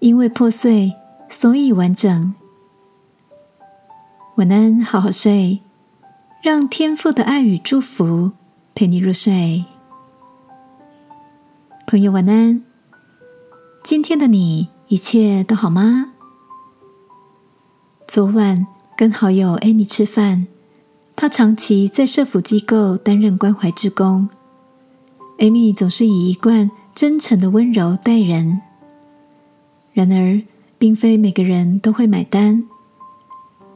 [0.00, 0.94] 因为破碎，
[1.28, 2.34] 所以完整。
[4.36, 5.60] 晚安，好好睡，
[6.42, 8.32] 让天父的爱与祝福
[8.74, 9.64] 陪你入睡。
[11.86, 12.62] 朋友，晚安。
[13.84, 16.12] 今天的你一切都好吗？
[18.06, 20.46] 昨晚跟好友 Amy 吃饭，
[21.14, 24.30] 她长期在社福机构担任关怀职工。
[25.38, 28.62] Amy 总是以一贯真诚的温柔待人。
[29.92, 30.40] 然而，
[30.78, 32.64] 并非每个人都会买单。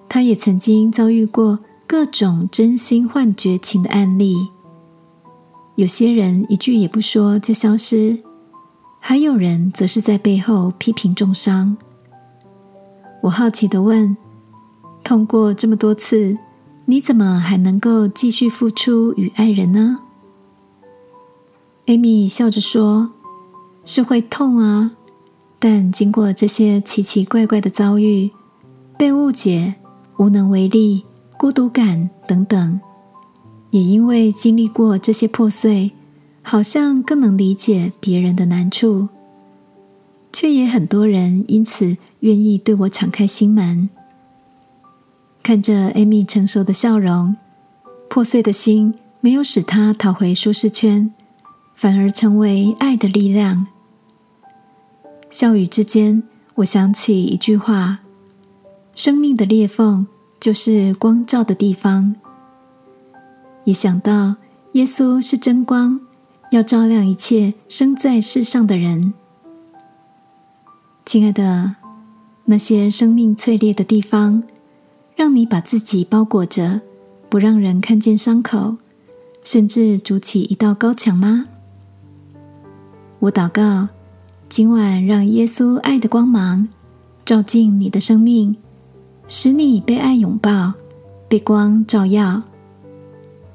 [0.08, 4.48] 他也曾经遭遇过各种真心换绝情的案例。
[5.74, 8.16] 有些人一句也不说就消失，
[9.00, 11.76] 还有人则是在背后批评重伤。
[13.22, 14.16] 我好奇的问
[15.02, 16.38] ：“痛过这么多次，
[16.84, 19.98] 你怎么还能够继续付出与爱人呢？”
[21.86, 23.10] Amy 笑着说
[23.84, 24.92] ：“是会痛啊。”
[25.58, 28.30] 但经过这些奇奇怪怪的遭遇，
[28.98, 29.74] 被误解、
[30.18, 31.04] 无能为力、
[31.38, 32.80] 孤独感等等，
[33.70, 35.90] 也因为经历过这些破碎，
[36.42, 39.08] 好像更能理解别人的难处，
[40.32, 43.88] 却也很多人因此愿意对我敞开心门。
[45.42, 47.36] 看着 Amy 成熟的笑容，
[48.08, 51.12] 破碎的心没有使她逃回舒适圈，
[51.74, 53.66] 反而成为爱的力量。
[55.36, 56.22] 笑语之间，
[56.54, 57.98] 我想起一句话
[58.94, 60.06] ：“生命的裂缝
[60.38, 62.14] 就是光照的地方。”
[63.66, 64.36] 也想到
[64.74, 65.98] 耶稣是真光，
[66.52, 69.12] 要照亮一切生在世上的人。
[71.04, 71.74] 亲爱的，
[72.44, 74.44] 那些生命脆裂的地方，
[75.16, 76.80] 让你把自己包裹着，
[77.28, 78.76] 不让人看见伤口，
[79.42, 81.46] 甚至筑起一道高墙吗？
[83.18, 83.88] 我祷告。
[84.54, 86.68] 今晚，让耶稣爱的光芒
[87.24, 88.54] 照进你的生命，
[89.26, 90.72] 使你被爱拥抱，
[91.26, 92.40] 被光照耀。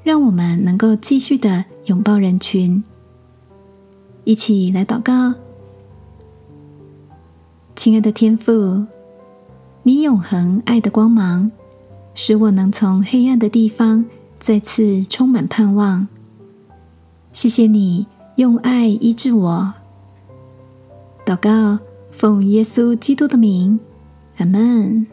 [0.02, 2.84] 让我们能够继续的拥抱人群，
[4.24, 5.32] 一起来祷告。
[7.74, 8.84] 亲爱的天父，
[9.82, 11.50] 你永恒爱的光芒，
[12.14, 14.04] 使我能从黑暗的地方
[14.38, 16.06] 再次充满盼望。
[17.32, 19.79] 谢谢你用爱医治我。
[21.30, 21.78] 祷告，
[22.10, 23.78] 奉耶稣基督的名，
[24.38, 25.06] 阿门。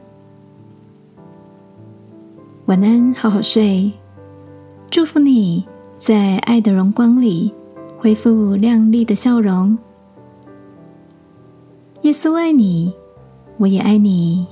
[2.66, 3.92] 晚安，好好睡。
[4.90, 5.64] 祝福你
[6.00, 7.54] 在爱的荣光里
[8.00, 9.78] 恢复亮丽的笑容。
[12.02, 12.92] 耶稣爱你，
[13.58, 14.48] 我也爱你。